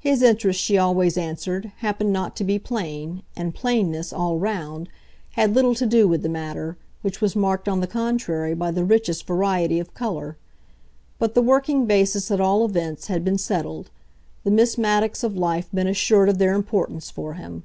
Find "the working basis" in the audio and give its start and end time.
11.34-12.28